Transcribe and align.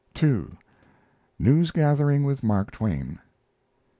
II. 0.17 0.45
NEWS 1.37 1.69
GATHERING 1.69 2.23
WITH 2.23 2.41
MARK 2.41 2.71
TWAIN. 2.71 3.19